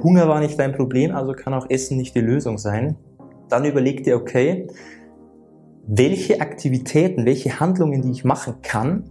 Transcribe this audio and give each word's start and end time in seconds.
Hunger 0.00 0.28
war 0.28 0.38
nicht 0.38 0.56
dein 0.60 0.72
Problem, 0.72 1.12
also 1.12 1.32
kann 1.32 1.52
auch 1.54 1.68
Essen 1.70 1.96
nicht 1.96 2.14
die 2.14 2.20
Lösung 2.20 2.56
sein. 2.56 2.94
Dann 3.48 3.64
überleg 3.64 4.04
dir, 4.04 4.14
okay, 4.14 4.68
welche 5.88 6.40
Aktivitäten, 6.40 7.26
welche 7.26 7.58
Handlungen, 7.58 8.02
die 8.02 8.12
ich 8.12 8.22
machen 8.24 8.62
kann, 8.62 9.10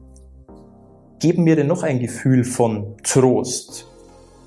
geben 1.20 1.44
mir 1.44 1.58
denn 1.58 1.68
noch 1.68 1.84
ein 1.84 2.00
Gefühl 2.00 2.46
von 2.46 2.96
Trost, 3.04 3.86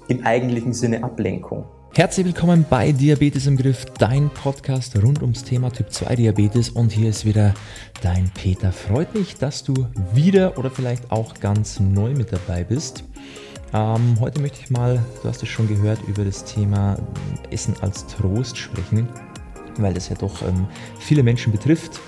im 0.08 0.24
eigentlichen 0.24 0.72
Sinne 0.72 1.04
Ablenkung. 1.04 1.64
Herzlich 1.95 2.24
willkommen 2.24 2.64
bei 2.70 2.93
Diabetes 2.93 3.46
im 3.46 3.59
Griff, 3.59 3.84
dein 3.98 4.30
Podcast 4.30 4.96
rund 5.02 5.20
ums 5.20 5.45
Thema 5.45 5.70
Typ 5.70 5.93
2 5.93 6.16
Diabetes 6.16 6.70
und 6.70 6.91
hier 6.91 7.11
ist 7.11 7.27
wieder 7.27 7.52
dein 8.00 8.30
Peter. 8.32 8.72
Freut 8.72 9.14
mich, 9.14 9.34
dass 9.34 9.62
du 9.62 9.75
wieder 10.14 10.57
oder 10.57 10.70
vielleicht 10.70 11.12
auch 11.12 11.34
ganz 11.34 11.80
neu 11.80 12.14
mit 12.14 12.32
dabei 12.32 12.64
bist. 12.64 13.04
Ähm, 13.73 14.16
heute 14.18 14.41
möchte 14.41 14.59
ich 14.61 14.71
mal, 14.71 15.00
du 15.23 15.29
hast 15.29 15.43
es 15.43 15.48
schon 15.48 15.68
gehört, 15.68 16.00
über 16.09 16.25
das 16.25 16.45
Thema 16.45 16.98
Essen 17.50 17.75
als 17.82 18.04
Trost 18.07 18.57
sprechen, 18.57 19.08
weil 19.79 19.94
das 19.94 20.08
ja 20.08 20.17
doch 20.17 20.43
ähm, 20.43 20.67
viele 20.99 21.22
Menschen 21.22 21.53
betrifft 21.53 22.00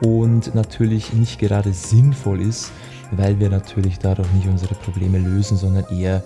und 0.00 0.54
natürlich 0.54 1.12
nicht 1.12 1.40
gerade 1.40 1.72
sinnvoll 1.72 2.40
ist, 2.40 2.70
weil 3.10 3.40
wir 3.40 3.50
natürlich 3.50 3.98
dadurch 3.98 4.30
nicht 4.32 4.46
unsere 4.46 4.76
Probleme 4.76 5.18
lösen, 5.18 5.56
sondern 5.56 5.86
eher 5.90 6.22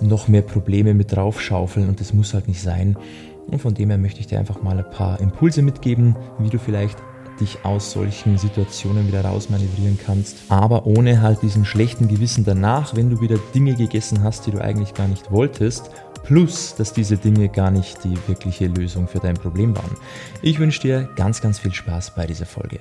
noch 0.00 0.28
mehr 0.28 0.42
Probleme 0.42 0.94
mit 0.94 1.10
draufschaufeln 1.10 1.88
und 1.88 1.98
das 1.98 2.12
muss 2.12 2.32
halt 2.32 2.46
nicht 2.46 2.62
sein. 2.62 2.96
Und 3.48 3.60
von 3.60 3.74
dem 3.74 3.88
her 3.88 3.98
möchte 3.98 4.20
ich 4.20 4.28
dir 4.28 4.38
einfach 4.38 4.62
mal 4.62 4.78
ein 4.78 4.90
paar 4.90 5.18
Impulse 5.18 5.62
mitgeben, 5.62 6.14
wie 6.38 6.50
du 6.50 6.58
vielleicht 6.60 6.98
dich 7.40 7.64
aus 7.64 7.92
solchen 7.92 8.38
Situationen 8.38 9.08
wieder 9.08 9.24
rausmanövrieren 9.24 9.98
kannst, 9.98 10.36
aber 10.48 10.86
ohne 10.86 11.22
halt 11.22 11.42
diesen 11.42 11.64
schlechten 11.64 12.08
Gewissen 12.08 12.44
danach, 12.44 12.94
wenn 12.94 13.10
du 13.10 13.20
wieder 13.20 13.38
Dinge 13.54 13.74
gegessen 13.74 14.22
hast, 14.22 14.46
die 14.46 14.50
du 14.50 14.60
eigentlich 14.60 14.94
gar 14.94 15.08
nicht 15.08 15.30
wolltest, 15.30 15.90
plus 16.22 16.74
dass 16.76 16.92
diese 16.92 17.16
Dinge 17.16 17.48
gar 17.48 17.70
nicht 17.70 18.04
die 18.04 18.16
wirkliche 18.28 18.66
Lösung 18.66 19.08
für 19.08 19.18
dein 19.18 19.34
Problem 19.34 19.74
waren. 19.76 19.96
Ich 20.42 20.58
wünsche 20.58 20.82
dir 20.82 21.08
ganz, 21.16 21.40
ganz 21.40 21.58
viel 21.58 21.72
Spaß 21.72 22.14
bei 22.14 22.26
dieser 22.26 22.46
Folge. 22.46 22.80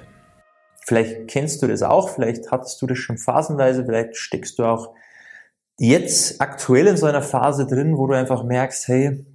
Vielleicht 0.86 1.28
kennst 1.28 1.62
du 1.62 1.68
das 1.68 1.84
auch, 1.84 2.10
vielleicht 2.10 2.52
hattest 2.52 2.82
du 2.82 2.88
das 2.88 2.98
schon 2.98 3.18
phasenweise, 3.18 3.86
vielleicht 3.86 4.18
steckst 4.18 4.60
du 4.60 4.64
auch 4.64 4.94
jetzt 5.78 6.42
aktuell 6.42 6.88
in 6.88 6.98
so 6.98 7.06
einer 7.06 7.22
Phase 7.22 7.66
drin, 7.66 7.98
wo 7.98 8.08
du 8.08 8.14
einfach 8.14 8.44
merkst, 8.44 8.88
hey, 8.88 9.26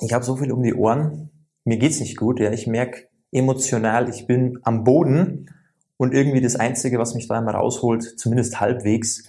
ich 0.00 0.12
habe 0.12 0.24
so 0.24 0.36
viel 0.36 0.52
um 0.52 0.62
die 0.62 0.74
Ohren, 0.74 1.30
mir 1.64 1.76
geht's 1.76 2.00
nicht 2.00 2.16
gut, 2.16 2.40
ja, 2.40 2.50
ich 2.52 2.66
merke, 2.66 3.09
emotional, 3.32 4.08
ich 4.08 4.26
bin 4.26 4.58
am 4.62 4.84
Boden 4.84 5.50
und 5.96 6.14
irgendwie 6.14 6.40
das 6.40 6.56
Einzige, 6.56 6.98
was 6.98 7.14
mich 7.14 7.28
da 7.28 7.38
einmal 7.38 7.54
rausholt, 7.54 8.18
zumindest 8.18 8.60
halbwegs, 8.60 9.24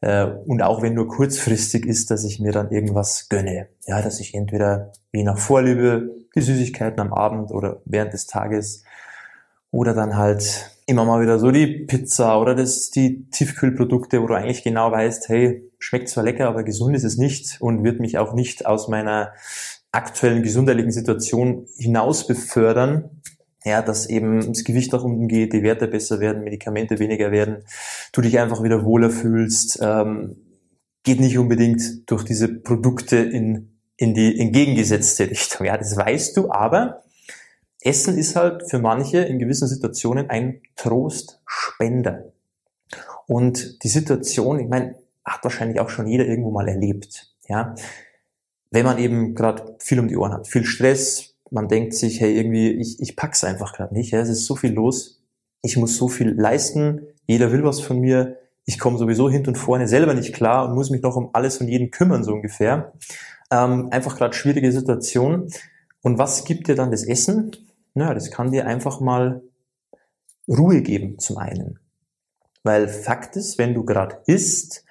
äh, 0.00 0.26
und 0.46 0.62
auch 0.62 0.82
wenn 0.82 0.94
nur 0.94 1.08
kurzfristig 1.08 1.86
ist, 1.86 2.10
dass 2.10 2.24
ich 2.24 2.40
mir 2.40 2.52
dann 2.52 2.70
irgendwas 2.70 3.28
gönne. 3.28 3.68
Ja, 3.86 4.02
dass 4.02 4.20
ich 4.20 4.34
entweder 4.34 4.92
je 5.12 5.24
nach 5.24 5.38
Vorliebe 5.38 6.10
die 6.34 6.40
Süßigkeiten 6.40 7.00
am 7.00 7.12
Abend 7.12 7.50
oder 7.50 7.82
während 7.84 8.12
des 8.12 8.26
Tages 8.26 8.84
oder 9.70 9.94
dann 9.94 10.16
halt 10.16 10.70
immer 10.86 11.04
mal 11.04 11.20
wieder 11.20 11.38
so 11.38 11.50
die 11.50 11.84
Pizza 11.84 12.40
oder 12.40 12.54
das, 12.54 12.90
die 12.90 13.28
Tiefkühlprodukte, 13.30 14.22
wo 14.22 14.26
du 14.26 14.34
eigentlich 14.34 14.64
genau 14.64 14.90
weißt, 14.90 15.28
hey, 15.28 15.70
schmeckt 15.78 16.08
zwar 16.08 16.24
lecker, 16.24 16.48
aber 16.48 16.64
gesund 16.64 16.96
ist 16.96 17.04
es 17.04 17.18
nicht 17.18 17.60
und 17.60 17.84
wird 17.84 18.00
mich 18.00 18.18
auch 18.18 18.32
nicht 18.32 18.66
aus 18.66 18.88
meiner 18.88 19.32
aktuellen 19.92 20.42
gesundheitlichen 20.42 20.92
Situation 20.92 21.66
hinaus 21.76 22.26
befördern 22.26 23.10
ja, 23.68 23.82
dass 23.82 24.06
eben 24.06 24.40
das 24.52 24.64
Gewicht 24.64 24.92
nach 24.92 25.04
unten 25.04 25.28
geht, 25.28 25.52
die 25.52 25.62
Werte 25.62 25.86
besser 25.86 26.20
werden, 26.20 26.44
Medikamente 26.44 26.98
weniger 26.98 27.30
werden, 27.30 27.64
du 28.12 28.20
dich 28.20 28.38
einfach 28.38 28.62
wieder 28.62 28.84
wohler 28.84 29.10
fühlst, 29.10 29.78
ähm, 29.82 30.36
geht 31.04 31.20
nicht 31.20 31.38
unbedingt 31.38 32.10
durch 32.10 32.24
diese 32.24 32.48
Produkte 32.48 33.16
in, 33.16 33.78
in 33.96 34.14
die 34.14 34.38
entgegengesetzte 34.38 35.30
Richtung. 35.30 35.66
Ja, 35.66 35.76
das 35.76 35.96
weißt 35.96 36.36
du, 36.36 36.50
aber 36.50 37.04
Essen 37.80 38.18
ist 38.18 38.36
halt 38.36 38.68
für 38.68 38.78
manche 38.78 39.18
in 39.18 39.38
gewissen 39.38 39.68
Situationen 39.68 40.28
ein 40.28 40.62
Trostspender. 40.76 42.32
Und 43.26 43.82
die 43.84 43.88
Situation, 43.88 44.58
ich 44.58 44.68
meine, 44.68 44.96
hat 45.24 45.44
wahrscheinlich 45.44 45.80
auch 45.80 45.90
schon 45.90 46.06
jeder 46.06 46.26
irgendwo 46.26 46.50
mal 46.50 46.68
erlebt. 46.68 47.34
Ja, 47.48 47.74
wenn 48.70 48.84
man 48.84 48.98
eben 48.98 49.34
gerade 49.34 49.76
viel 49.78 50.00
um 50.00 50.08
die 50.08 50.16
Ohren 50.16 50.32
hat, 50.32 50.48
viel 50.48 50.64
Stress, 50.64 51.34
man 51.50 51.68
denkt 51.68 51.94
sich, 51.94 52.20
hey, 52.20 52.36
irgendwie, 52.36 52.70
ich, 52.70 53.00
ich 53.00 53.16
pack's 53.16 53.44
einfach 53.44 53.72
gerade 53.72 53.94
nicht. 53.94 54.10
Ja, 54.10 54.20
es 54.20 54.28
ist 54.28 54.46
so 54.46 54.56
viel 54.56 54.72
los. 54.72 55.22
Ich 55.62 55.76
muss 55.76 55.96
so 55.96 56.08
viel 56.08 56.30
leisten. 56.30 57.06
Jeder 57.26 57.52
will 57.52 57.64
was 57.64 57.80
von 57.80 58.00
mir. 58.00 58.36
Ich 58.64 58.78
komme 58.78 58.98
sowieso 58.98 59.30
hinten 59.30 59.50
und 59.50 59.56
vorne 59.56 59.88
selber 59.88 60.14
nicht 60.14 60.34
klar 60.34 60.68
und 60.68 60.74
muss 60.74 60.90
mich 60.90 61.02
noch 61.02 61.16
um 61.16 61.30
alles 61.32 61.58
und 61.58 61.68
jeden 61.68 61.90
kümmern, 61.90 62.22
so 62.22 62.32
ungefähr. 62.32 62.92
Ähm, 63.50 63.88
einfach 63.90 64.16
gerade 64.16 64.34
schwierige 64.34 64.70
Situation. 64.72 65.50
Und 66.02 66.18
was 66.18 66.44
gibt 66.44 66.68
dir 66.68 66.74
dann 66.74 66.90
das 66.90 67.04
Essen? 67.04 67.52
Na, 67.94 68.14
das 68.14 68.30
kann 68.30 68.52
dir 68.52 68.66
einfach 68.66 69.00
mal 69.00 69.42
Ruhe 70.46 70.82
geben, 70.82 71.18
zum 71.18 71.38
einen. 71.38 71.78
Weil 72.62 72.88
Fakt 72.88 73.36
ist, 73.36 73.58
wenn 73.58 73.74
du 73.74 73.84
gerade 73.84 74.18
isst, 74.26 74.84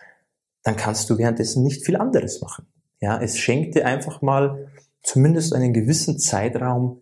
dann 0.64 0.76
kannst 0.76 1.10
du 1.10 1.18
währenddessen 1.18 1.64
nicht 1.64 1.86
viel 1.86 1.96
anderes 1.96 2.42
machen. 2.42 2.66
Ja, 3.00 3.22
es 3.22 3.38
schenkt 3.38 3.76
dir 3.76 3.86
einfach 3.86 4.22
mal 4.22 4.68
zumindest 5.04 5.54
einen 5.54 5.74
gewissen 5.74 6.20
Zeitraum, 6.20 7.02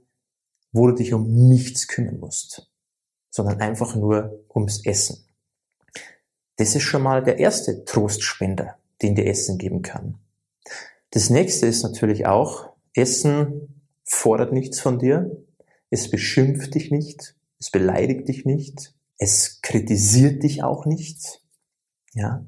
wo 0.72 0.88
du 0.88 0.96
dich 0.96 1.14
um 1.14 1.48
nichts 1.48 1.88
kümmern 1.88 2.20
musst, 2.20 2.70
sondern 3.30 3.62
einfach 3.62 3.96
nur 3.96 4.46
ums 4.54 4.86
Essen. 4.86 5.26
Das 6.58 6.76
ist 6.76 6.84
schon 6.84 7.02
mal 7.02 7.24
der 7.24 7.40
erste 7.40 7.84
Trostspender, 7.86 8.78
den 9.02 9.16
dir 9.16 9.26
Essen 9.28 9.58
geben 9.58 9.82
kann. 9.82 10.20
Das 11.12 11.30
nächste 11.30 11.66
ist 11.66 11.84
natürlich 11.84 12.26
auch, 12.26 12.70
Essen 12.94 13.84
fordert 14.04 14.54
nichts 14.54 14.80
von 14.80 15.00
dir, 15.00 15.32
es 15.90 16.10
beschimpft 16.10 16.76
dich 16.76 16.92
nicht, 16.92 17.36
es 17.60 17.72
beleidigt 17.72 18.28
dich 18.28 18.46
nicht, 18.46 18.94
es 19.18 19.62
kritisiert 19.62 20.44
dich 20.44 20.64
auch 20.64 20.86
nicht, 20.86 21.42
ja. 22.14 22.46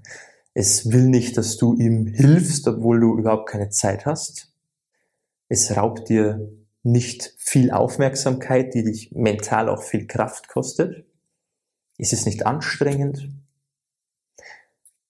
Es 0.54 0.92
will 0.92 1.08
nicht, 1.08 1.38
dass 1.38 1.58
du 1.58 1.76
ihm 1.76 2.08
hilfst, 2.08 2.68
obwohl 2.68 3.00
du 3.00 3.16
überhaupt 3.20 3.48
keine 3.48 3.70
Zeit 3.70 4.08
hast. 4.08 4.52
Es 5.50 5.76
raubt 5.76 6.10
dir 6.10 6.52
nicht 6.84 7.34
viel 7.38 7.72
Aufmerksamkeit, 7.72 8.74
die 8.74 8.84
dich 8.84 9.12
mental 9.12 9.70
auch 9.70 9.84
viel 9.84 10.08
Kraft 10.08 10.48
kostet. 10.48 11.06
Es 11.98 12.14
ist 12.14 12.26
nicht 12.26 12.46
anstrengend. 12.46 13.30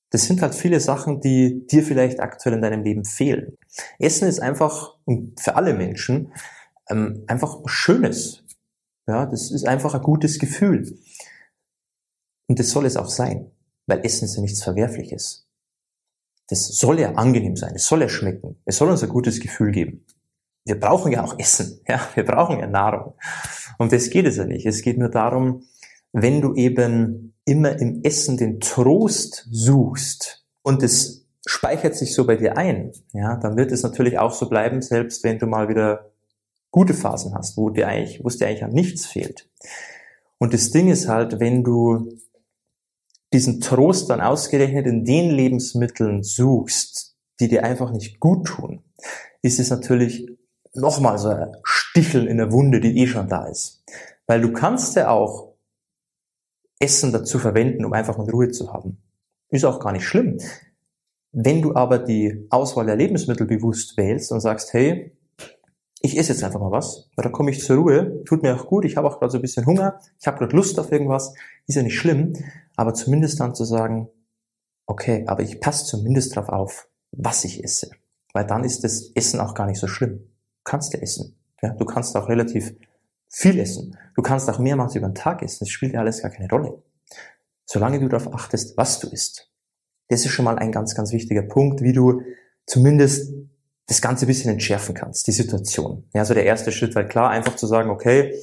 Das 0.10 0.24
sind 0.24 0.42
halt 0.42 0.56
viele 0.56 0.80
Sachen, 0.80 1.20
die 1.20 1.68
dir 1.68 1.84
vielleicht 1.84 2.20
aktuell 2.20 2.56
in 2.56 2.62
deinem 2.62 2.84
Leben 2.84 3.06
fehlen. 3.06 3.58
Essen 4.00 4.28
ist 4.28 4.40
einfach, 4.40 4.96
für 5.38 5.56
alle 5.56 5.74
Menschen, 5.74 6.34
ähm, 6.90 7.24
einfach 7.28 7.60
Schönes. 7.66 8.44
Ja, 9.06 9.26
das 9.26 9.52
ist 9.52 9.68
einfach 9.68 9.94
ein 9.94 10.02
gutes 10.02 10.40
Gefühl. 10.40 10.98
Und 12.48 12.60
das 12.60 12.70
soll 12.70 12.86
es 12.86 12.96
auch 12.96 13.10
sein, 13.10 13.52
weil 13.86 14.06
Essen 14.06 14.26
ist 14.26 14.36
ja 14.36 14.42
nichts 14.42 14.64
Verwerfliches. 14.64 15.48
Das 16.48 16.66
soll 16.68 17.00
ja 17.02 17.14
angenehm 17.14 17.58
sein, 17.58 17.74
es 17.76 17.86
soll 17.86 18.02
ja 18.02 18.08
schmecken, 18.08 18.58
es 18.64 18.78
soll 18.78 18.90
uns 18.90 19.04
ein 19.04 19.10
gutes 19.10 19.42
Gefühl 19.42 19.72
geben 19.72 20.06
wir 20.68 20.80
brauchen 20.80 21.12
ja 21.12 21.24
auch 21.24 21.38
Essen, 21.40 21.80
ja, 21.88 22.00
wir 22.14 22.26
brauchen 22.26 22.60
ja 22.60 22.68
Nahrung. 22.68 23.14
Und 23.78 23.92
das 23.92 24.10
geht 24.10 24.26
es 24.26 24.38
ja 24.38 24.46
nicht. 24.46 24.66
Es 24.66 24.82
geht 24.82 24.98
nur 24.98 25.10
darum, 25.10 25.64
wenn 26.12 26.42
du 26.42 26.54
eben 26.56 27.34
immer 27.46 27.80
im 27.80 28.02
Essen 28.04 28.38
den 28.38 28.60
Trost 28.60 29.48
suchst 29.52 30.46
und 30.64 30.84
es 30.84 31.26
speichert 31.46 31.96
sich 31.96 32.14
so 32.14 32.26
bei 32.26 32.36
dir 32.36 32.58
ein, 32.58 32.92
ja, 33.14 33.38
dann 33.38 33.56
wird 33.56 33.72
es 33.72 33.84
natürlich 33.84 34.20
auch 34.20 34.34
so 34.34 34.50
bleiben, 34.50 34.82
selbst 34.82 35.24
wenn 35.24 35.40
du 35.40 35.48
mal 35.48 35.70
wieder 35.70 36.12
gute 36.72 36.94
Phasen 36.94 37.34
hast, 37.34 37.56
wo 37.56 37.70
dir 37.70 37.88
eigentlich, 37.88 38.24
wo 38.24 38.28
es 38.28 38.38
dir 38.38 38.48
eigentlich 38.48 38.64
an 38.64 38.74
nichts 38.74 39.06
fehlt. 39.06 39.50
Und 40.40 40.54
das 40.54 40.72
Ding 40.72 40.90
ist 40.90 41.08
halt, 41.08 41.40
wenn 41.40 41.64
du 41.64 42.12
diesen 43.34 43.62
Trost 43.62 44.10
dann 44.10 44.22
ausgerechnet 44.22 44.86
in 44.86 45.06
den 45.06 45.32
Lebensmitteln 45.32 46.24
suchst, 46.24 47.16
die 47.40 47.48
dir 47.48 47.64
einfach 47.64 47.92
nicht 47.92 48.20
gut 48.20 48.48
tun, 48.48 48.84
ist 49.42 49.60
es 49.60 49.70
natürlich 49.70 50.37
nochmal 50.78 51.18
so 51.18 51.30
ein 51.30 51.56
Stichel 51.64 52.28
in 52.28 52.38
der 52.38 52.52
Wunde, 52.52 52.80
die 52.80 53.00
eh 53.00 53.08
schon 53.08 53.28
da 53.28 53.46
ist. 53.46 53.84
Weil 54.28 54.42
du 54.42 54.54
kannst 54.54 54.96
ja 54.96 55.10
auch 55.10 55.56
Essen 56.80 57.12
dazu 57.12 57.40
verwenden, 57.40 57.86
um 57.86 57.94
einfach 57.94 58.18
mal 58.18 58.30
Ruhe 58.30 58.52
zu 58.52 58.72
haben. 58.72 59.02
Ist 59.50 59.66
auch 59.66 59.80
gar 59.80 59.94
nicht 59.94 60.06
schlimm. 60.06 60.38
Wenn 61.32 61.62
du 61.62 61.76
aber 61.76 62.00
die 62.00 62.48
Auswahl 62.50 62.86
der 62.86 62.96
Lebensmittel 62.96 63.48
bewusst 63.48 63.98
wählst 63.98 64.32
und 64.32 64.42
sagst, 64.42 64.74
hey, 64.74 65.18
ich 66.02 66.18
esse 66.18 66.34
jetzt 66.34 66.44
einfach 66.44 66.60
mal 66.60 66.72
was, 66.72 67.10
weil 67.16 67.24
dann 67.24 67.32
komme 67.32 67.52
ich 67.52 67.64
zur 67.64 67.78
Ruhe, 67.78 68.24
tut 68.26 68.44
mir 68.44 68.56
auch 68.56 68.68
gut, 68.68 68.86
ich 68.86 68.98
habe 68.98 69.08
auch 69.08 69.20
gerade 69.20 69.32
so 69.32 69.40
ein 69.40 69.42
bisschen 69.42 69.66
Hunger, 69.66 70.00
ich 70.20 70.28
habe 70.28 70.38
gerade 70.38 70.56
Lust 70.56 70.80
auf 70.80 70.92
irgendwas, 70.92 71.34
ist 71.66 71.76
ja 71.76 71.82
nicht 71.82 71.98
schlimm, 71.98 72.34
aber 72.76 72.94
zumindest 72.94 73.40
dann 73.40 73.56
zu 73.56 73.66
sagen, 73.66 74.08
okay, 74.86 75.26
aber 75.28 75.42
ich 75.42 75.60
passe 75.60 75.86
zumindest 75.86 76.38
darauf 76.38 76.50
auf, 76.50 76.90
was 77.12 77.44
ich 77.46 77.64
esse, 77.64 77.90
weil 78.34 78.46
dann 78.46 78.64
ist 78.64 78.84
das 78.84 79.12
Essen 79.16 79.40
auch 79.40 79.56
gar 79.56 79.66
nicht 79.66 79.80
so 79.80 79.88
schlimm 79.88 80.28
kannst 80.68 80.94
du 80.94 81.02
essen. 81.02 81.36
Ja, 81.62 81.70
du 81.70 81.86
kannst 81.86 82.16
auch 82.16 82.30
relativ 82.30 82.76
viel 83.30 83.60
essen. 83.60 83.98
Du 84.16 84.22
kannst 84.22 84.50
auch 84.50 84.60
mehrmals 84.60 84.96
über 84.96 85.08
den 85.08 85.16
Tag 85.16 85.42
essen. 85.42 85.60
Das 85.62 85.70
spielt 85.70 85.94
ja 85.94 86.02
alles 86.02 86.22
gar 86.22 86.32
keine 86.32 86.50
Rolle. 86.50 86.84
Solange 87.66 88.00
du 88.00 88.08
darauf 88.08 88.34
achtest, 88.34 88.78
was 88.78 89.00
du 89.00 89.08
isst. 89.08 89.52
Das 90.10 90.24
ist 90.24 90.32
schon 90.32 90.46
mal 90.46 90.58
ein 90.58 90.72
ganz, 90.72 90.96
ganz 90.96 91.12
wichtiger 91.12 91.42
Punkt, 91.42 91.82
wie 91.82 91.94
du 91.94 92.22
zumindest 92.66 93.34
das 93.88 94.02
Ganze 94.02 94.26
ein 94.26 94.28
bisschen 94.28 94.52
entschärfen 94.52 94.94
kannst, 94.94 95.28
die 95.28 95.32
Situation. 95.32 96.04
Ja, 96.14 96.22
also 96.22 96.34
der 96.34 96.46
erste 96.46 96.72
Schritt 96.72 96.96
war 96.96 97.06
klar, 97.06 97.30
einfach 97.30 97.56
zu 97.56 97.68
sagen, 97.68 97.90
okay, 97.90 98.34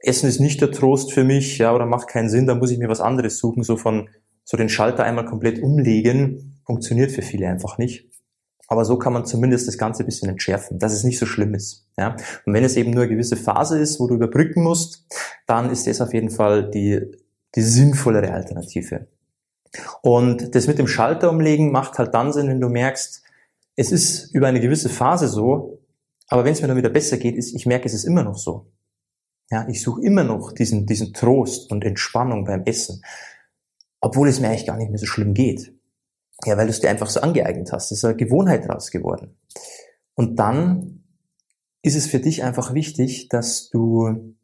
Essen 0.00 0.28
ist 0.28 0.40
nicht 0.40 0.60
der 0.60 0.72
Trost 0.72 1.12
für 1.12 1.24
mich, 1.24 1.58
ja, 1.58 1.74
oder 1.74 1.86
macht 1.86 2.08
keinen 2.08 2.28
Sinn, 2.28 2.46
da 2.46 2.54
muss 2.54 2.70
ich 2.70 2.78
mir 2.78 2.88
was 2.88 3.00
anderes 3.00 3.38
suchen, 3.38 3.62
so 3.62 3.76
von, 3.76 4.08
so 4.44 4.56
den 4.56 4.68
Schalter 4.68 5.04
einmal 5.04 5.26
komplett 5.26 5.62
umlegen, 5.62 6.60
funktioniert 6.66 7.12
für 7.12 7.22
viele 7.22 7.48
einfach 7.48 7.78
nicht. 7.78 8.13
Aber 8.68 8.84
so 8.84 8.98
kann 8.98 9.12
man 9.12 9.26
zumindest 9.26 9.68
das 9.68 9.78
Ganze 9.78 10.02
ein 10.02 10.06
bisschen 10.06 10.28
entschärfen, 10.28 10.78
dass 10.78 10.92
es 10.92 11.04
nicht 11.04 11.18
so 11.18 11.26
schlimm 11.26 11.54
ist. 11.54 11.86
Ja? 11.98 12.16
Und 12.46 12.54
wenn 12.54 12.64
es 12.64 12.76
eben 12.76 12.92
nur 12.92 13.02
eine 13.02 13.12
gewisse 13.12 13.36
Phase 13.36 13.78
ist, 13.78 14.00
wo 14.00 14.06
du 14.06 14.14
überbrücken 14.14 14.62
musst, 14.62 15.06
dann 15.46 15.70
ist 15.70 15.86
das 15.86 16.00
auf 16.00 16.14
jeden 16.14 16.30
Fall 16.30 16.70
die, 16.70 17.02
die 17.54 17.62
sinnvollere 17.62 18.32
Alternative. 18.32 19.06
Und 20.02 20.54
das 20.54 20.66
mit 20.66 20.78
dem 20.78 20.86
Schalter 20.86 21.30
umlegen 21.30 21.72
macht 21.72 21.98
halt 21.98 22.14
dann 22.14 22.32
Sinn, 22.32 22.48
wenn 22.48 22.60
du 22.60 22.68
merkst, 22.68 23.22
es 23.76 23.92
ist 23.92 24.34
über 24.34 24.46
eine 24.46 24.60
gewisse 24.60 24.88
Phase 24.88 25.28
so, 25.28 25.80
aber 26.28 26.44
wenn 26.44 26.52
es 26.52 26.62
mir 26.62 26.68
dann 26.68 26.76
wieder 26.76 26.90
besser 26.90 27.16
geht, 27.16 27.36
ist, 27.36 27.54
ich 27.54 27.66
merke, 27.66 27.86
es 27.86 27.94
ist 27.94 28.04
immer 28.04 28.22
noch 28.22 28.38
so. 28.38 28.70
Ja, 29.50 29.68
ich 29.68 29.82
suche 29.82 30.02
immer 30.02 30.24
noch 30.24 30.52
diesen, 30.52 30.86
diesen 30.86 31.12
Trost 31.12 31.70
und 31.70 31.84
Entspannung 31.84 32.44
beim 32.44 32.62
Essen, 32.64 33.02
obwohl 34.00 34.28
es 34.28 34.40
mir 34.40 34.48
eigentlich 34.48 34.66
gar 34.66 34.76
nicht 34.76 34.90
mehr 34.90 34.98
so 34.98 35.06
schlimm 35.06 35.34
geht. 35.34 35.73
Ja, 36.44 36.56
weil 36.56 36.66
du 36.66 36.70
es 36.70 36.80
dir 36.80 36.90
einfach 36.90 37.08
so 37.08 37.20
angeeignet 37.20 37.72
hast. 37.72 37.92
Es 37.92 37.98
ist 37.98 38.04
eine 38.04 38.16
Gewohnheit 38.16 38.68
raus 38.68 38.90
geworden. 38.90 39.36
Und 40.14 40.36
dann 40.38 41.04
ist 41.82 41.96
es 41.96 42.06
für 42.06 42.20
dich 42.20 42.42
einfach 42.42 42.74
wichtig, 42.74 43.28
dass 43.28 43.68
du 43.70 44.34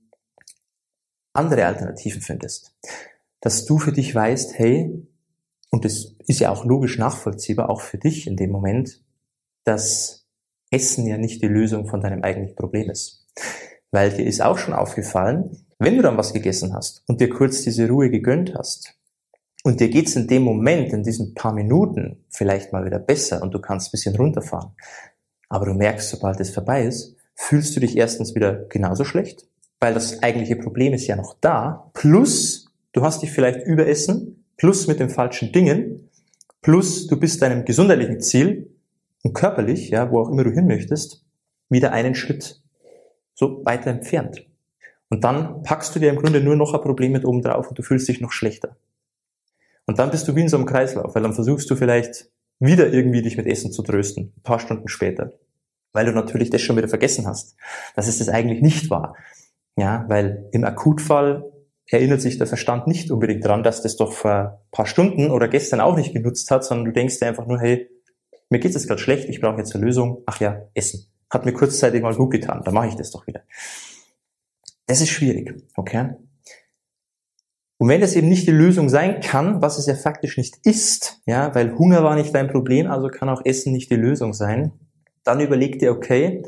andere 1.33 1.67
Alternativen 1.67 2.21
findest. 2.21 2.75
Dass 3.41 3.65
du 3.65 3.79
für 3.79 3.93
dich 3.93 4.15
weißt, 4.15 4.59
hey, 4.59 5.07
und 5.71 5.85
das 5.85 6.17
ist 6.27 6.41
ja 6.41 6.51
auch 6.51 6.65
logisch 6.65 6.99
nachvollziehbar, 6.99 7.71
auch 7.71 7.81
für 7.81 7.99
dich 7.99 8.27
in 8.27 8.37
dem 8.37 8.51
Moment, 8.51 9.03
dass 9.65 10.27
Essen 10.71 11.07
ja 11.07 11.17
nicht 11.17 11.43
die 11.43 11.49
Lösung 11.49 11.87
von 11.87 12.01
deinem 12.01 12.23
eigentlichen 12.23 12.57
Problem 12.57 12.91
ist. 12.91 13.27
Weil 13.91 14.11
dir 14.11 14.27
ist 14.27 14.43
auch 14.43 14.59
schon 14.59 14.75
aufgefallen, 14.75 15.67
wenn 15.79 15.97
du 15.97 16.03
dann 16.03 16.17
was 16.17 16.33
gegessen 16.33 16.75
hast 16.75 17.03
und 17.09 17.21
dir 17.21 17.31
kurz 17.31 17.63
diese 17.63 17.89
Ruhe 17.89 18.11
gegönnt 18.11 18.55
hast 18.55 19.00
und 19.63 19.81
dir 19.81 19.89
geht's 19.89 20.17
in 20.17 20.27
dem 20.27 20.43
Moment, 20.43 20.93
in 20.93 21.03
diesen 21.03 21.35
paar 21.35 21.53
Minuten 21.53 22.25
vielleicht 22.31 22.73
mal 22.73 22.85
wieder 22.85 22.99
besser 22.99 23.43
und 23.43 23.53
du 23.53 23.61
kannst 23.61 23.89
ein 23.89 23.93
bisschen 23.93 24.17
runterfahren, 24.17 24.71
aber 25.49 25.67
du 25.67 25.75
merkst, 25.75 26.11
sobald 26.11 26.41
es 26.41 26.51
vorbei 26.51 26.85
ist, 26.85 27.17
fühlst 27.35 27.77
du 27.77 27.81
dich 27.81 27.97
erstens 27.97 28.35
wieder 28.35 28.53
genauso 28.69 29.05
schlecht, 29.05 29.47
weil 29.81 29.95
das 29.95 30.23
eigentliche 30.23 30.57
Problem 30.57 30.93
ist 30.93 31.07
ja 31.07 31.17
noch 31.17 31.37
da, 31.41 31.91
plus 31.95 32.71
du 32.93 33.03
hast 33.03 33.23
dich 33.23 33.33
vielleicht 33.33 33.67
überessen, 33.67 34.45
plus 34.57 34.87
mit 34.87 35.01
den 35.01 35.11
falschen 35.11 35.53
Dingen, 35.53 36.11
plus 36.63 37.07
du 37.07 37.19
bist 37.19 37.43
deinem 37.43 37.65
gesundheitlichen 37.65 38.21
Ziel 38.21 38.71
und 39.23 39.35
körperlich, 39.35 39.91
ja, 39.91 40.11
wo 40.11 40.21
auch 40.21 40.29
immer 40.29 40.45
du 40.45 40.51
hin 40.51 40.67
möchtest, 40.67 41.25
wieder 41.69 41.93
einen 41.93 42.15
Schritt 42.15 42.61
so 43.35 43.65
weiter 43.65 43.91
entfernt. 43.91 44.47
Und 45.09 45.25
dann 45.25 45.63
packst 45.63 45.95
du 45.95 45.99
dir 45.99 46.11
im 46.11 46.17
Grunde 46.17 46.41
nur 46.41 46.57
noch 46.57 46.75
ein 46.75 46.81
Problem 46.81 47.13
mit 47.13 47.25
oben 47.25 47.43
drauf 47.43 47.69
und 47.69 47.79
du 47.79 47.83
fühlst 47.83 48.09
dich 48.09 48.21
noch 48.21 48.33
schlechter. 48.33 48.77
Und 49.91 49.99
dann 49.99 50.13
bist 50.13 50.29
du 50.29 50.37
wie 50.37 50.43
in 50.43 50.49
so 50.49 50.57
einem 50.57 50.67
Kreislauf, 50.67 51.17
weil 51.17 51.23
dann 51.25 51.35
versuchst 51.35 51.69
du 51.69 51.75
vielleicht 51.75 52.31
wieder 52.61 52.93
irgendwie 52.93 53.23
dich 53.23 53.37
mit 53.37 53.49
Essen 53.49 53.73
zu 53.73 53.83
trösten, 53.83 54.33
ein 54.37 54.43
paar 54.45 54.61
Stunden 54.61 54.87
später. 54.87 55.33
Weil 55.93 56.07
du 56.07 56.13
natürlich 56.13 56.49
das 56.49 56.63
schon 56.63 56.77
wieder 56.77 56.87
vergessen 56.87 57.27
hast, 57.27 57.57
dass 57.97 58.07
es 58.07 58.19
das 58.19 58.29
eigentlich 58.29 58.63
nicht 58.63 58.89
war. 58.89 59.17
Ja, 59.77 60.05
weil 60.07 60.49
im 60.53 60.63
Akutfall 60.63 61.51
erinnert 61.89 62.21
sich 62.21 62.39
der 62.39 62.47
Verstand 62.47 62.87
nicht 62.87 63.11
unbedingt 63.11 63.45
dran, 63.45 63.65
dass 63.65 63.83
das 63.83 63.97
doch 63.97 64.13
vor 64.13 64.61
ein 64.63 64.71
paar 64.71 64.87
Stunden 64.87 65.29
oder 65.33 65.49
gestern 65.49 65.81
auch 65.81 65.97
nicht 65.97 66.13
genutzt 66.13 66.53
hat, 66.53 66.65
sondern 66.65 66.85
du 66.85 66.93
denkst 66.93 67.19
dir 67.19 67.27
einfach 67.27 67.49
nur, 67.49 67.59
hey, 67.59 67.91
mir 68.49 68.61
geht 68.61 68.77
es 68.77 68.87
gerade 68.87 69.01
schlecht, 69.01 69.29
ich 69.29 69.41
brauche 69.41 69.59
jetzt 69.59 69.75
eine 69.75 69.85
Lösung. 69.85 70.23
Ach 70.25 70.39
ja, 70.39 70.69
Essen. 70.73 71.05
Hat 71.31 71.45
mir 71.45 71.53
kurzzeitig 71.53 72.01
mal 72.01 72.15
gut 72.15 72.31
getan, 72.31 72.63
dann 72.65 72.75
mache 72.75 72.87
ich 72.87 72.95
das 72.95 73.11
doch 73.11 73.27
wieder. 73.27 73.41
Das 74.87 75.01
ist 75.01 75.09
schwierig, 75.09 75.53
okay? 75.75 76.11
Und 77.81 77.89
wenn 77.89 78.03
das 78.03 78.15
eben 78.15 78.29
nicht 78.29 78.47
die 78.47 78.53
Lösung 78.53 78.91
sein 78.91 79.21
kann, 79.21 79.63
was 79.63 79.79
es 79.79 79.87
ja 79.87 79.95
faktisch 79.95 80.37
nicht 80.37 80.59
ist, 80.65 81.23
ja, 81.25 81.55
weil 81.55 81.79
Hunger 81.79 82.05
war 82.05 82.15
nicht 82.15 82.35
dein 82.35 82.49
Problem, 82.49 82.91
also 82.91 83.09
kann 83.09 83.31
auch 83.31 83.43
Essen 83.43 83.73
nicht 83.73 83.91
die 83.91 83.97
Lösung 83.97 84.35
sein, 84.35 84.73
dann 85.25 85.41
überleg 85.41 85.79
dir, 85.79 85.93
okay, 85.93 86.45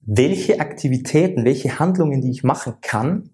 welche 0.00 0.60
Aktivitäten, 0.60 1.44
welche 1.44 1.78
Handlungen, 1.78 2.22
die 2.22 2.30
ich 2.30 2.42
machen 2.42 2.76
kann, 2.80 3.28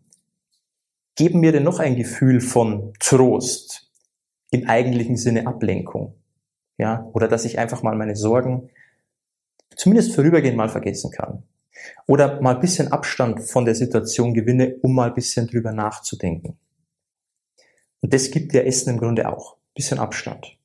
geben 1.14 1.38
mir 1.38 1.52
denn 1.52 1.62
noch 1.62 1.78
ein 1.78 1.94
Gefühl 1.94 2.40
von 2.40 2.92
Trost, 2.98 3.88
im 4.50 4.68
eigentlichen 4.68 5.16
Sinne 5.16 5.46
Ablenkung, 5.46 6.16
ja, 6.76 7.08
oder 7.12 7.28
dass 7.28 7.44
ich 7.44 7.60
einfach 7.60 7.84
mal 7.84 7.94
meine 7.94 8.16
Sorgen 8.16 8.68
zumindest 9.76 10.12
vorübergehend 10.12 10.56
mal 10.56 10.68
vergessen 10.68 11.12
kann. 11.12 11.44
Oder 12.08 12.40
mal 12.42 12.56
ein 12.56 12.60
bisschen 12.60 12.90
Abstand 12.90 13.42
von 13.42 13.64
der 13.64 13.76
Situation 13.76 14.34
gewinne, 14.34 14.74
um 14.82 14.92
mal 14.92 15.10
ein 15.10 15.14
bisschen 15.14 15.46
drüber 15.46 15.70
nachzudenken. 15.70 16.58
Und 18.00 18.14
das 18.14 18.30
gibt 18.30 18.52
dir 18.52 18.66
Essen 18.66 18.90
im 18.90 18.98
Grunde 18.98 19.28
auch. 19.28 19.56
Bisschen 19.74 19.98
Abstand. 19.98 20.56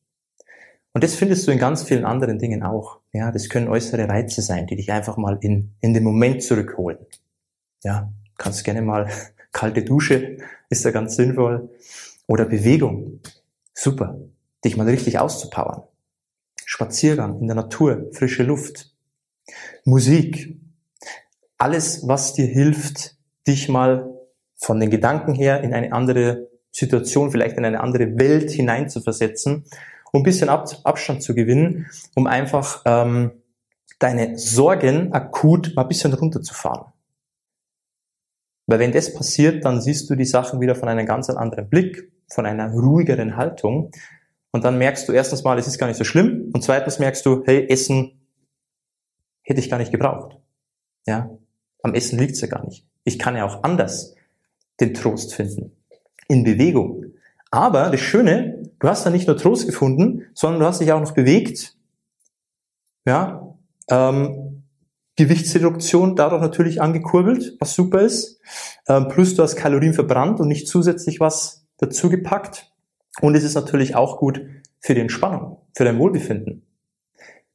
Und 0.94 1.04
das 1.04 1.16
findest 1.16 1.46
du 1.46 1.52
in 1.52 1.60
ganz 1.60 1.84
vielen 1.84 2.06
anderen 2.06 2.40
Dingen 2.40 2.64
auch. 2.64 3.00
Ja, 3.12 3.32
das 3.32 3.50
können 3.50 3.68
äußere 3.68 4.08
Reize 4.08 4.42
sein, 4.42 4.68
die 4.68 4.78
dich 4.78 4.92
einfach 4.92 5.18
mal 5.18 5.38
in, 5.42 5.72
in 5.82 5.94
den 5.94 6.04
Moment 6.04 6.42
zurückholen. 6.42 7.00
Ja, 7.84 8.12
kannst 8.38 8.64
gerne 8.64 8.82
mal 8.82 9.10
kalte 9.52 9.84
Dusche, 9.84 10.38
ist 10.70 10.86
da 10.86 10.92
ganz 10.92 11.18
sinnvoll. 11.18 11.70
Oder 12.28 12.46
Bewegung. 12.46 13.20
Super. 13.74 14.18
Dich 14.64 14.78
mal 14.78 14.88
richtig 14.88 15.20
auszupowern. 15.20 15.84
Spaziergang 16.66 17.40
in 17.40 17.48
der 17.48 17.56
Natur, 17.56 18.10
frische 18.14 18.44
Luft. 18.44 18.94
Musik, 19.84 20.58
alles, 21.58 22.08
was 22.08 22.34
dir 22.34 22.48
hilft, 22.48 23.16
dich 23.48 23.70
mal 23.70 24.12
von 24.56 24.80
den 24.80 24.90
Gedanken 24.90 25.36
her 25.36 25.62
in 25.62 25.74
eine 25.74 25.92
andere 25.94 26.48
Situation, 26.76 27.32
vielleicht 27.32 27.58
in 27.58 27.64
eine 27.64 27.80
andere 27.80 28.18
Welt 28.18 28.52
hineinzuversetzen, 28.52 29.64
um 30.12 30.22
ein 30.22 30.24
bisschen 30.24 30.50
Ab 30.50 30.68
Abstand 30.84 31.24
zu 31.24 31.34
gewinnen, 31.34 31.88
um 32.16 32.28
einfach 32.28 32.82
ähm, 32.86 33.32
deine 34.00 34.38
Sorgen 34.38 35.14
akut 35.14 35.74
mal 35.76 35.84
ein 35.84 35.88
bisschen 35.88 36.14
runterzufahren. 36.14 36.92
Weil 38.68 38.80
wenn 38.80 38.92
das 38.92 39.14
passiert, 39.14 39.64
dann 39.64 39.80
siehst 39.80 40.10
du 40.10 40.16
die 40.16 40.26
Sachen 40.26 40.60
wieder 40.60 40.76
von 40.76 40.90
einem 40.90 41.06
ganz 41.06 41.30
anderen 41.30 41.70
Blick, 41.70 42.12
von 42.30 42.46
einer 42.46 42.72
ruhigeren 42.72 43.38
Haltung. 43.38 43.92
Und 44.52 44.66
dann 44.66 44.78
merkst 44.78 45.08
du 45.08 45.14
erstens 45.14 45.44
mal, 45.44 45.58
es 45.58 45.68
ist 45.68 45.78
gar 45.78 45.88
nicht 45.88 45.98
so 45.98 46.04
schlimm. 46.04 46.52
Und 46.54 46.62
zweitens 46.62 47.00
merkst 47.00 47.26
du, 47.26 47.44
hey, 47.46 47.68
Essen 47.70 48.28
hätte 49.44 49.62
ich 49.62 49.70
gar 49.70 49.78
nicht 49.78 49.92
gebraucht. 49.92 50.38
Ja, 51.06 51.30
am 51.84 51.94
Essen 51.94 52.20
liegt's 52.20 52.42
ja 52.42 52.48
gar 52.48 52.66
nicht. 52.66 52.86
Ich 53.06 53.18
kann 53.18 53.38
ja 53.38 53.46
auch 53.46 53.64
anders 53.64 54.16
den 54.82 54.94
Trost 54.94 55.36
finden. 55.36 55.75
In 56.28 56.44
Bewegung. 56.44 57.06
Aber 57.52 57.90
das 57.90 58.02
Schöne, 58.02 58.64
du 58.80 58.88
hast 58.88 59.06
da 59.06 59.10
nicht 59.10 59.28
nur 59.28 59.38
Trost 59.38 59.66
gefunden, 59.66 60.24
sondern 60.34 60.60
du 60.60 60.66
hast 60.66 60.82
dich 60.82 60.92
auch 60.92 61.00
noch 61.00 61.14
bewegt. 61.14 61.76
Ja, 63.06 63.56
ähm, 63.90 64.64
Gewichtsreduktion 65.16 66.16
dadurch 66.16 66.42
natürlich 66.42 66.82
angekurbelt, 66.82 67.56
was 67.60 67.74
super 67.74 68.02
ist. 68.02 68.40
Ähm, 68.88 69.08
plus 69.08 69.36
du 69.36 69.44
hast 69.44 69.56
Kalorien 69.56 69.94
verbrannt 69.94 70.40
und 70.40 70.48
nicht 70.48 70.68
zusätzlich 70.68 71.20
was 71.20 71.66
dazugepackt. 71.78 72.72
Und 73.22 73.36
es 73.36 73.44
ist 73.44 73.56
natürlich 73.56 73.96
auch 73.96 74.18
gut 74.18 74.42
für 74.80 74.94
die 74.94 75.02
Entspannung, 75.02 75.62
für 75.74 75.86
dein 75.86 75.98
Wohlbefinden. 76.00 76.64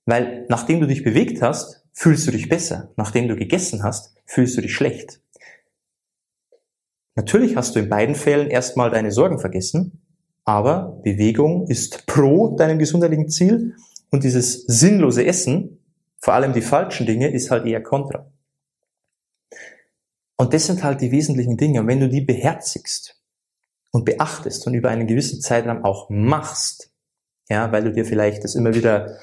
Weil 0.07 0.47
nachdem 0.49 0.81
du 0.81 0.87
dich 0.87 1.05
bewegt 1.05 1.43
hast, 1.43 1.85
fühlst 1.93 2.27
du 2.27 2.31
dich 2.31 2.49
besser. 2.49 2.91
Nachdem 2.97 3.29
du 3.29 3.37
gegessen 3.37 3.83
hast, 3.83 4.15
fühlst 4.25 4.57
du 4.57 4.63
dich 4.63 4.75
schlecht. 4.75 5.21
Natürlich 7.21 7.55
hast 7.55 7.77
du 7.77 7.81
in 7.81 7.91
beiden 7.91 8.15
Fällen 8.15 8.49
erstmal 8.49 8.91
deine 8.91 9.13
Sorgen 9.13 9.39
vergessen, 9.39 10.01
aber 10.47 11.03
Bewegung 11.05 11.67
ist 11.67 12.07
pro 12.07 12.57
deinem 12.57 12.79
gesundheitlichen 12.79 13.29
Ziel 13.29 13.75
und 14.11 14.25
dieses 14.25 14.63
sinnlose 14.63 15.27
Essen, 15.27 15.85
vor 16.19 16.33
allem 16.33 16.55
die 16.55 16.63
falschen 16.63 17.05
Dinge, 17.05 17.31
ist 17.31 17.51
halt 17.51 17.67
eher 17.67 17.83
kontra. 17.83 18.33
Und 20.37 20.55
das 20.55 20.67
sind 20.67 20.83
halt 20.83 21.03
die 21.03 21.13
wesentlichen 21.13 21.59
Dinge. 21.59 21.81
Und 21.81 21.89
wenn 21.89 22.01
du 22.01 22.09
die 22.09 22.23
beherzigst 22.23 23.21
und 23.91 24.07
beachtest 24.07 24.67
und 24.67 24.73
über 24.73 24.89
einen 24.89 25.07
gewissen 25.07 25.43
Zeitraum 25.43 25.85
auch 25.85 26.09
machst, 26.09 26.91
ja, 27.51 27.71
weil 27.71 27.85
du 27.85 27.93
dir 27.93 28.07
vielleicht 28.07 28.45
das 28.45 28.55
immer 28.55 28.75
wieder 28.75 29.19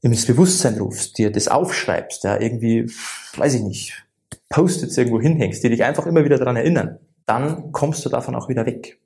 ins 0.00 0.26
Bewusstsein 0.26 0.76
rufst, 0.76 1.18
dir 1.18 1.30
das 1.30 1.46
aufschreibst, 1.46 2.24
ja, 2.24 2.40
irgendwie, 2.40 2.90
weiß 3.36 3.54
ich 3.54 3.62
nicht, 3.62 4.06
Post-its 4.48 4.98
irgendwo 4.98 5.20
hinhängst, 5.20 5.62
die 5.62 5.68
dich 5.68 5.84
einfach 5.84 6.04
immer 6.04 6.24
wieder 6.24 6.38
daran 6.38 6.56
erinnern, 6.56 6.98
dann 7.28 7.72
kommst 7.72 8.04
du 8.04 8.08
davon 8.08 8.34
auch 8.34 8.48
wieder 8.48 8.64
weg. 8.64 8.98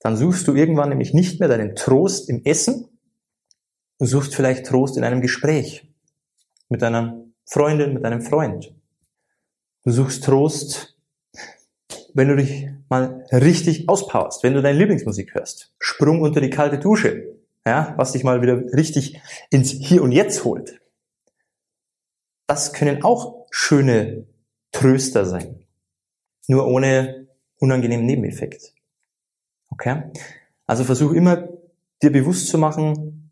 Dann 0.00 0.16
suchst 0.16 0.48
du 0.48 0.54
irgendwann 0.54 0.88
nämlich 0.88 1.12
nicht 1.12 1.38
mehr 1.38 1.48
deinen 1.48 1.76
Trost 1.76 2.28
im 2.28 2.44
Essen, 2.44 2.88
du 3.98 4.06
suchst 4.06 4.34
vielleicht 4.34 4.66
Trost 4.66 4.96
in 4.96 5.04
einem 5.04 5.20
Gespräch 5.20 5.86
mit 6.68 6.82
einer 6.82 7.22
Freundin, 7.44 7.92
mit 7.92 8.04
einem 8.04 8.22
Freund. 8.22 8.74
Du 9.84 9.90
suchst 9.90 10.24
Trost, 10.24 10.96
wenn 12.14 12.28
du 12.28 12.36
dich 12.36 12.68
mal 12.88 13.26
richtig 13.30 13.88
auspowerst, 13.88 14.42
wenn 14.42 14.54
du 14.54 14.62
deine 14.62 14.78
Lieblingsmusik 14.78 15.34
hörst. 15.34 15.74
Sprung 15.78 16.22
unter 16.22 16.40
die 16.40 16.50
kalte 16.50 16.78
Dusche, 16.78 17.36
ja, 17.66 17.94
was 17.98 18.12
dich 18.12 18.24
mal 18.24 18.40
wieder 18.40 18.56
richtig 18.72 19.20
ins 19.50 19.70
Hier 19.70 20.02
und 20.02 20.12
Jetzt 20.12 20.44
holt. 20.44 20.80
Das 22.46 22.72
können 22.72 23.04
auch 23.04 23.46
schöne 23.50 24.26
Tröster 24.72 25.26
sein. 25.26 25.66
Nur 26.48 26.66
ohne 26.66 27.21
unangenehmen 27.62 28.04
Nebeneffekt. 28.04 28.74
Okay? 29.70 30.10
Also 30.66 30.84
versuch 30.84 31.12
immer, 31.12 31.48
dir 32.02 32.10
bewusst 32.10 32.48
zu 32.48 32.58
machen, 32.58 33.30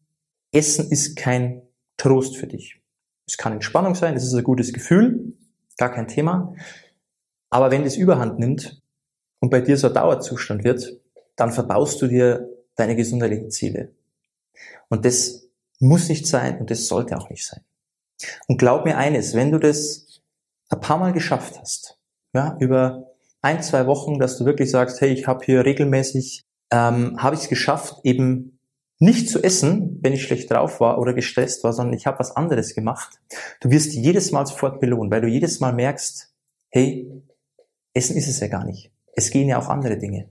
Essen 0.52 0.90
ist 0.90 1.16
kein 1.16 1.62
Trost 1.96 2.36
für 2.36 2.46
dich. 2.46 2.80
Es 3.26 3.36
kann 3.36 3.52
Entspannung 3.52 3.94
sein, 3.94 4.14
es 4.14 4.24
ist 4.24 4.34
ein 4.34 4.44
gutes 4.44 4.72
Gefühl, 4.72 5.34
gar 5.76 5.90
kein 5.90 6.08
Thema. 6.08 6.54
Aber 7.50 7.70
wenn 7.70 7.84
das 7.84 7.96
Überhand 7.96 8.38
nimmt 8.38 8.80
und 9.40 9.50
bei 9.50 9.60
dir 9.60 9.76
so 9.76 9.88
ein 9.88 9.94
Dauerzustand 9.94 10.62
wird, 10.62 10.96
dann 11.34 11.52
verbaust 11.52 12.00
du 12.00 12.06
dir 12.06 12.48
deine 12.76 12.96
gesundheitlichen 12.96 13.50
Ziele. 13.50 13.92
Und 14.88 15.04
das 15.04 15.48
muss 15.80 16.08
nicht 16.08 16.26
sein 16.26 16.58
und 16.58 16.70
das 16.70 16.86
sollte 16.86 17.16
auch 17.16 17.30
nicht 17.30 17.44
sein. 17.44 17.62
Und 18.46 18.58
glaub 18.58 18.84
mir 18.84 18.96
eines, 18.96 19.34
wenn 19.34 19.50
du 19.50 19.58
das 19.58 20.20
ein 20.68 20.80
paar 20.80 20.98
Mal 20.98 21.12
geschafft 21.12 21.58
hast, 21.58 21.98
ja, 22.32 22.56
über 22.60 23.09
ein, 23.42 23.62
zwei 23.62 23.86
Wochen, 23.86 24.18
dass 24.18 24.36
du 24.38 24.44
wirklich 24.44 24.70
sagst, 24.70 25.00
hey, 25.00 25.10
ich 25.10 25.26
habe 25.26 25.44
hier 25.44 25.64
regelmäßig, 25.64 26.42
ähm, 26.72 27.16
habe 27.18 27.34
ich 27.34 27.42
es 27.42 27.48
geschafft, 27.48 27.96
eben 28.04 28.58
nicht 28.98 29.30
zu 29.30 29.42
essen, 29.42 29.98
wenn 30.02 30.12
ich 30.12 30.22
schlecht 30.22 30.50
drauf 30.50 30.78
war 30.80 30.98
oder 30.98 31.14
gestresst 31.14 31.64
war, 31.64 31.72
sondern 31.72 31.94
ich 31.94 32.06
habe 32.06 32.18
was 32.18 32.36
anderes 32.36 32.74
gemacht. 32.74 33.18
Du 33.60 33.70
wirst 33.70 33.94
jedes 33.94 34.30
Mal 34.30 34.46
sofort 34.46 34.78
belohnt, 34.78 35.10
weil 35.10 35.22
du 35.22 35.28
jedes 35.28 35.58
Mal 35.58 35.72
merkst, 35.72 36.30
hey, 36.68 37.10
Essen 37.94 38.16
ist 38.16 38.28
es 38.28 38.40
ja 38.40 38.48
gar 38.48 38.64
nicht. 38.64 38.92
Es 39.14 39.30
gehen 39.30 39.48
ja 39.48 39.58
auch 39.58 39.68
andere 39.68 39.96
Dinge. 39.96 40.30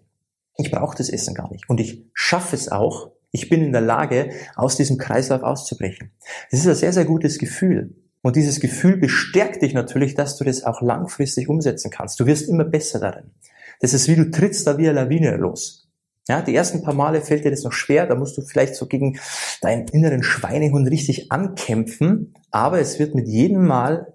Ich 0.55 0.71
brauche 0.71 0.95
das 0.95 1.09
Essen 1.09 1.33
gar 1.33 1.51
nicht. 1.51 1.67
Und 1.67 1.79
ich 1.79 2.05
schaffe 2.13 2.55
es 2.55 2.69
auch. 2.69 3.11
Ich 3.31 3.49
bin 3.49 3.63
in 3.63 3.71
der 3.71 3.81
Lage, 3.81 4.31
aus 4.55 4.77
diesem 4.77 4.97
Kreislauf 4.97 5.41
auszubrechen. 5.41 6.11
Das 6.51 6.59
ist 6.59 6.67
ein 6.67 6.75
sehr, 6.75 6.93
sehr 6.93 7.05
gutes 7.05 7.37
Gefühl. 7.39 7.95
Und 8.21 8.35
dieses 8.35 8.59
Gefühl 8.59 8.97
bestärkt 8.97 9.61
dich 9.61 9.73
natürlich, 9.73 10.13
dass 10.13 10.37
du 10.37 10.43
das 10.43 10.63
auch 10.63 10.81
langfristig 10.81 11.47
umsetzen 11.47 11.89
kannst. 11.89 12.19
Du 12.19 12.25
wirst 12.25 12.49
immer 12.49 12.65
besser 12.65 12.99
darin. 12.99 13.31
Das 13.79 13.93
ist 13.93 14.07
wie 14.07 14.15
du 14.15 14.29
trittst 14.29 14.67
da 14.67 14.77
wie 14.77 14.89
eine 14.89 15.01
Lawine 15.01 15.37
los. 15.37 15.89
Ja, 16.27 16.41
die 16.41 16.53
ersten 16.53 16.83
paar 16.83 16.93
Male 16.93 17.21
fällt 17.21 17.43
dir 17.43 17.49
das 17.49 17.63
noch 17.63 17.71
schwer, 17.71 18.05
da 18.05 18.13
musst 18.13 18.37
du 18.37 18.43
vielleicht 18.43 18.75
so 18.75 18.85
gegen 18.85 19.17
deinen 19.61 19.87
inneren 19.87 20.21
Schweinehund 20.21 20.87
richtig 20.91 21.31
ankämpfen, 21.31 22.35
aber 22.51 22.79
es 22.79 22.99
wird 22.99 23.15
mit 23.15 23.27
jedem 23.27 23.65
Mal, 23.65 24.13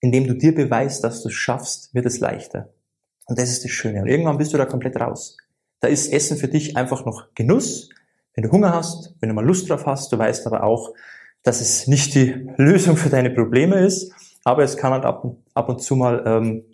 in 0.00 0.10
dem 0.10 0.26
du 0.26 0.34
dir 0.34 0.54
beweist, 0.54 1.04
dass 1.04 1.22
du 1.22 1.28
es 1.28 1.34
schaffst, 1.34 1.94
wird 1.94 2.06
es 2.06 2.18
leichter. 2.18 2.70
Und 3.26 3.38
das 3.38 3.48
ist 3.48 3.62
das 3.62 3.70
Schöne. 3.70 4.02
Und 4.02 4.08
irgendwann 4.08 4.38
bist 4.38 4.52
du 4.52 4.58
da 4.58 4.64
komplett 4.66 4.96
raus. 4.96 5.36
Da 5.78 5.86
ist 5.86 6.12
Essen 6.12 6.36
für 6.36 6.48
dich 6.48 6.76
einfach 6.76 7.04
noch 7.04 7.28
Genuss. 7.36 7.90
Wenn 8.34 8.42
du 8.42 8.50
Hunger 8.50 8.74
hast, 8.74 9.14
wenn 9.20 9.28
du 9.28 9.34
mal 9.34 9.46
Lust 9.46 9.70
drauf 9.70 9.86
hast, 9.86 10.10
du 10.10 10.18
weißt 10.18 10.46
aber 10.48 10.64
auch, 10.64 10.92
dass 11.42 11.60
es 11.60 11.86
nicht 11.86 12.14
die 12.14 12.46
Lösung 12.56 12.96
für 12.96 13.08
deine 13.08 13.30
Probleme 13.30 13.84
ist, 13.84 14.12
aber 14.44 14.62
es 14.62 14.76
kann 14.76 14.92
halt 14.92 15.04
ab, 15.04 15.24
ab 15.54 15.68
und 15.68 15.82
zu 15.82 15.96
mal 15.96 16.22
ähm, 16.26 16.64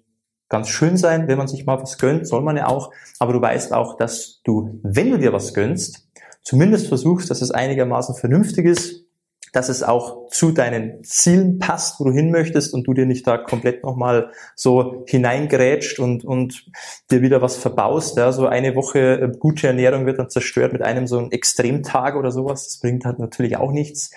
ganz 0.48 0.68
schön 0.68 0.96
sein, 0.96 1.28
wenn 1.28 1.38
man 1.38 1.48
sich 1.48 1.66
mal 1.66 1.80
was 1.80 1.98
gönnt, 1.98 2.26
soll 2.26 2.42
man 2.42 2.56
ja 2.56 2.66
auch, 2.66 2.92
aber 3.18 3.32
du 3.32 3.40
weißt 3.40 3.72
auch, 3.72 3.96
dass 3.96 4.40
du, 4.44 4.80
wenn 4.82 5.10
du 5.10 5.18
dir 5.18 5.32
was 5.32 5.54
gönnst, 5.54 6.08
zumindest 6.42 6.88
versuchst, 6.88 7.30
dass 7.30 7.42
es 7.42 7.50
einigermaßen 7.50 8.14
vernünftig 8.14 8.64
ist, 8.64 9.04
dass 9.52 9.68
es 9.68 9.82
auch 9.82 10.28
zu 10.28 10.52
deinen 10.52 11.02
Zielen 11.04 11.58
passt, 11.58 11.98
wo 11.98 12.04
du 12.04 12.12
hin 12.12 12.30
möchtest 12.30 12.74
und 12.74 12.86
du 12.86 12.94
dir 12.94 13.06
nicht 13.06 13.26
da 13.26 13.38
komplett 13.38 13.82
nochmal 13.82 14.30
so 14.54 15.04
hineingrätscht 15.06 15.98
und, 15.98 16.24
und 16.24 16.66
dir 17.10 17.22
wieder 17.22 17.40
was 17.40 17.56
verbaust. 17.56 18.16
Ja, 18.16 18.32
so 18.32 18.46
eine 18.46 18.74
Woche 18.74 19.20
äh, 19.20 19.32
gute 19.38 19.66
Ernährung 19.66 20.06
wird 20.06 20.18
dann 20.18 20.30
zerstört 20.30 20.72
mit 20.72 20.82
einem 20.82 21.06
so 21.06 21.18
einem 21.18 21.30
Extremtag 21.30 22.16
oder 22.16 22.30
sowas. 22.30 22.64
Das 22.64 22.78
bringt 22.78 23.04
halt 23.04 23.18
natürlich 23.18 23.56
auch 23.56 23.72
nichts. 23.72 24.10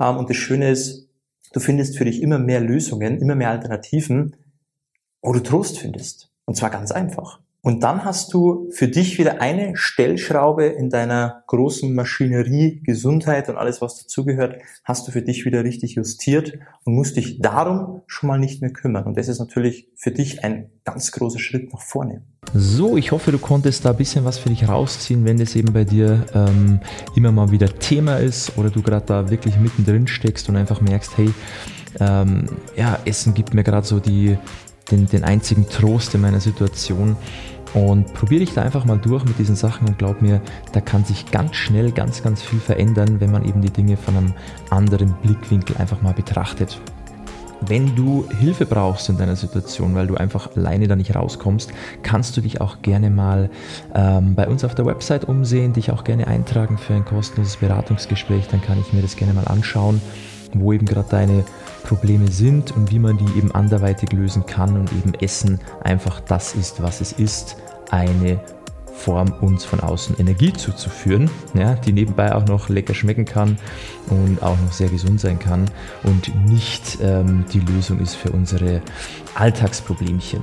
Ähm, 0.00 0.16
und 0.16 0.30
das 0.30 0.36
Schöne 0.36 0.70
ist, 0.70 1.08
du 1.52 1.60
findest 1.60 1.96
für 1.96 2.04
dich 2.04 2.22
immer 2.22 2.38
mehr 2.38 2.60
Lösungen, 2.60 3.20
immer 3.20 3.34
mehr 3.34 3.50
Alternativen, 3.50 4.36
wo 5.22 5.32
du 5.32 5.40
Trost 5.40 5.78
findest. 5.78 6.30
Und 6.44 6.56
zwar 6.56 6.70
ganz 6.70 6.92
einfach. 6.92 7.40
Und 7.64 7.82
dann 7.82 8.04
hast 8.04 8.34
du 8.34 8.68
für 8.70 8.88
dich 8.88 9.18
wieder 9.18 9.40
eine 9.40 9.74
Stellschraube 9.74 10.66
in 10.66 10.90
deiner 10.90 11.44
großen 11.46 11.94
Maschinerie, 11.94 12.82
Gesundheit 12.84 13.48
und 13.48 13.56
alles, 13.56 13.80
was 13.80 14.02
dazugehört, 14.02 14.56
hast 14.84 15.08
du 15.08 15.12
für 15.12 15.22
dich 15.22 15.46
wieder 15.46 15.64
richtig 15.64 15.94
justiert 15.94 16.58
und 16.84 16.94
musst 16.94 17.16
dich 17.16 17.40
darum 17.40 18.02
schon 18.06 18.28
mal 18.28 18.38
nicht 18.38 18.60
mehr 18.60 18.70
kümmern. 18.70 19.04
Und 19.04 19.16
das 19.16 19.28
ist 19.28 19.38
natürlich 19.38 19.88
für 19.96 20.10
dich 20.10 20.44
ein 20.44 20.72
ganz 20.84 21.10
großer 21.10 21.38
Schritt 21.38 21.72
nach 21.72 21.80
vorne. 21.80 22.22
So, 22.52 22.98
ich 22.98 23.12
hoffe, 23.12 23.32
du 23.32 23.38
konntest 23.38 23.86
da 23.86 23.92
ein 23.92 23.96
bisschen 23.96 24.26
was 24.26 24.36
für 24.36 24.50
dich 24.50 24.68
rausziehen, 24.68 25.24
wenn 25.24 25.38
das 25.38 25.56
eben 25.56 25.72
bei 25.72 25.84
dir 25.84 26.26
ähm, 26.34 26.80
immer 27.16 27.32
mal 27.32 27.50
wieder 27.50 27.78
Thema 27.78 28.18
ist 28.18 28.58
oder 28.58 28.68
du 28.68 28.82
gerade 28.82 29.06
da 29.06 29.30
wirklich 29.30 29.58
mittendrin 29.58 30.06
steckst 30.06 30.50
und 30.50 30.56
einfach 30.56 30.82
merkst, 30.82 31.16
hey, 31.16 31.32
ähm, 31.98 32.44
ja, 32.76 32.98
Essen 33.06 33.32
gibt 33.32 33.54
mir 33.54 33.64
gerade 33.64 33.86
so 33.86 34.00
die, 34.00 34.36
den, 34.90 35.06
den 35.06 35.24
einzigen 35.24 35.66
Trost 35.66 36.14
in 36.14 36.20
meiner 36.20 36.40
Situation. 36.40 37.16
Und 37.74 38.14
probiere 38.14 38.40
dich 38.40 38.54
da 38.54 38.62
einfach 38.62 38.84
mal 38.84 38.98
durch 38.98 39.24
mit 39.24 39.38
diesen 39.38 39.56
Sachen 39.56 39.88
und 39.88 39.98
glaub 39.98 40.22
mir, 40.22 40.40
da 40.72 40.80
kann 40.80 41.04
sich 41.04 41.30
ganz 41.32 41.56
schnell 41.56 41.90
ganz, 41.90 42.22
ganz 42.22 42.40
viel 42.40 42.60
verändern, 42.60 43.20
wenn 43.20 43.32
man 43.32 43.44
eben 43.44 43.60
die 43.60 43.70
Dinge 43.70 43.96
von 43.96 44.16
einem 44.16 44.32
anderen 44.70 45.12
Blickwinkel 45.22 45.76
einfach 45.76 46.00
mal 46.00 46.14
betrachtet. 46.14 46.80
Wenn 47.60 47.96
du 47.96 48.28
Hilfe 48.40 48.66
brauchst 48.66 49.08
in 49.08 49.16
deiner 49.16 49.36
Situation, 49.36 49.94
weil 49.94 50.06
du 50.06 50.16
einfach 50.16 50.54
alleine 50.54 50.86
da 50.86 50.96
nicht 50.96 51.14
rauskommst, 51.14 51.72
kannst 52.02 52.36
du 52.36 52.42
dich 52.42 52.60
auch 52.60 52.82
gerne 52.82 53.10
mal 53.10 53.50
ähm, 53.94 54.34
bei 54.34 54.46
uns 54.46 54.64
auf 54.64 54.74
der 54.74 54.86
Website 54.86 55.24
umsehen, 55.24 55.72
dich 55.72 55.90
auch 55.90 56.04
gerne 56.04 56.26
eintragen 56.26 56.78
für 56.78 56.94
ein 56.94 57.04
kostenloses 57.04 57.56
Beratungsgespräch, 57.56 58.48
dann 58.48 58.60
kann 58.60 58.78
ich 58.80 58.92
mir 58.92 59.02
das 59.02 59.16
gerne 59.16 59.34
mal 59.34 59.46
anschauen, 59.46 60.00
wo 60.60 60.72
eben 60.72 60.86
gerade 60.86 61.08
deine 61.10 61.44
Probleme 61.84 62.30
sind 62.30 62.72
und 62.72 62.90
wie 62.90 62.98
man 62.98 63.18
die 63.18 63.38
eben 63.38 63.52
anderweitig 63.52 64.12
lösen 64.12 64.46
kann 64.46 64.76
und 64.76 64.92
eben 64.92 65.14
Essen 65.14 65.60
einfach 65.82 66.20
das 66.20 66.54
ist, 66.54 66.82
was 66.82 67.00
es 67.00 67.12
ist, 67.12 67.56
eine 67.90 68.40
Form 68.94 69.32
uns 69.40 69.64
von 69.64 69.80
außen 69.80 70.18
Energie 70.18 70.52
zuzuführen, 70.52 71.30
ja, 71.52 71.74
die 71.74 71.92
nebenbei 71.92 72.34
auch 72.34 72.46
noch 72.46 72.68
lecker 72.68 72.94
schmecken 72.94 73.24
kann 73.24 73.58
und 74.08 74.42
auch 74.42 74.56
noch 74.64 74.72
sehr 74.72 74.88
gesund 74.88 75.20
sein 75.20 75.38
kann 75.38 75.70
und 76.04 76.32
nicht 76.46 76.98
ähm, 77.02 77.44
die 77.52 77.60
Lösung 77.60 77.98
ist 77.98 78.14
für 78.14 78.30
unsere 78.30 78.80
Alltagsproblemchen. 79.34 80.40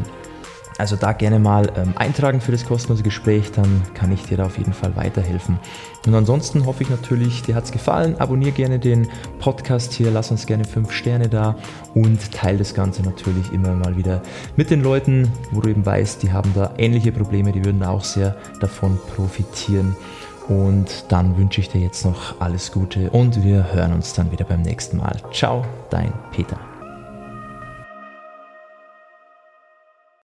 Also 0.81 0.95
da 0.95 1.13
gerne 1.13 1.37
mal 1.37 1.71
ähm, 1.75 1.93
eintragen 1.95 2.41
für 2.41 2.51
das 2.51 2.65
kostenlose 2.65 3.03
Gespräch, 3.03 3.51
dann 3.51 3.83
kann 3.93 4.11
ich 4.11 4.23
dir 4.23 4.37
da 4.37 4.47
auf 4.47 4.57
jeden 4.57 4.73
Fall 4.73 4.95
weiterhelfen. 4.95 5.59
Und 6.07 6.15
ansonsten 6.15 6.65
hoffe 6.65 6.81
ich 6.81 6.89
natürlich, 6.89 7.43
dir 7.43 7.53
hat 7.53 7.65
es 7.65 7.71
gefallen. 7.71 8.15
Abonniere 8.17 8.51
gerne 8.51 8.79
den 8.79 9.07
Podcast 9.37 9.93
hier, 9.93 10.09
lass 10.09 10.31
uns 10.31 10.47
gerne 10.47 10.65
5 10.65 10.91
Sterne 10.91 11.29
da 11.29 11.55
und 11.93 12.31
teile 12.31 12.57
das 12.57 12.73
Ganze 12.73 13.03
natürlich 13.03 13.53
immer 13.53 13.75
mal 13.75 13.95
wieder 13.95 14.23
mit 14.55 14.71
den 14.71 14.81
Leuten, 14.81 15.31
wo 15.51 15.61
du 15.61 15.69
eben 15.69 15.85
weißt, 15.85 16.23
die 16.23 16.31
haben 16.31 16.51
da 16.55 16.73
ähnliche 16.79 17.11
Probleme, 17.11 17.51
die 17.51 17.63
würden 17.63 17.83
auch 17.83 18.03
sehr 18.03 18.35
davon 18.59 18.97
profitieren. 19.15 19.95
Und 20.47 21.05
dann 21.09 21.37
wünsche 21.37 21.61
ich 21.61 21.69
dir 21.69 21.81
jetzt 21.81 22.03
noch 22.05 22.41
alles 22.41 22.71
Gute 22.71 23.11
und 23.11 23.43
wir 23.43 23.71
hören 23.71 23.93
uns 23.93 24.13
dann 24.13 24.31
wieder 24.31 24.45
beim 24.45 24.63
nächsten 24.63 24.97
Mal. 24.97 25.17
Ciao, 25.31 25.63
dein 25.91 26.11
Peter. 26.31 26.70